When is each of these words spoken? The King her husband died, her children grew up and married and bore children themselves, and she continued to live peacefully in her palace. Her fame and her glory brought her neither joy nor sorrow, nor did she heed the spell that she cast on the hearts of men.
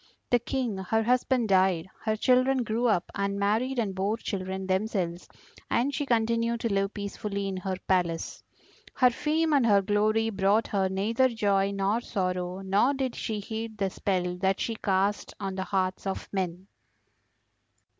The 0.31 0.39
King 0.39 0.79
her 0.79 1.03
husband 1.03 1.49
died, 1.49 1.87
her 2.05 2.15
children 2.15 2.63
grew 2.63 2.87
up 2.87 3.11
and 3.13 3.37
married 3.37 3.77
and 3.77 3.93
bore 3.93 4.17
children 4.17 4.65
themselves, 4.65 5.29
and 5.69 5.93
she 5.93 6.07
continued 6.07 6.61
to 6.61 6.73
live 6.73 6.95
peacefully 6.95 7.47
in 7.47 7.57
her 7.57 7.75
palace. 7.87 8.41
Her 8.95 9.11
fame 9.11 9.53
and 9.53 9.63
her 9.63 9.83
glory 9.83 10.31
brought 10.31 10.65
her 10.65 10.89
neither 10.89 11.29
joy 11.29 11.69
nor 11.69 12.01
sorrow, 12.01 12.61
nor 12.61 12.95
did 12.95 13.13
she 13.15 13.39
heed 13.39 13.77
the 13.77 13.91
spell 13.91 14.37
that 14.37 14.59
she 14.59 14.73
cast 14.73 15.35
on 15.39 15.53
the 15.53 15.65
hearts 15.65 16.07
of 16.07 16.27
men. 16.33 16.65